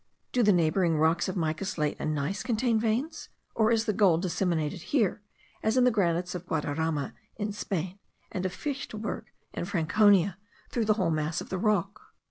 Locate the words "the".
0.41-0.51, 3.85-3.93, 5.83-5.91, 8.51-8.57, 10.87-10.93, 11.49-11.59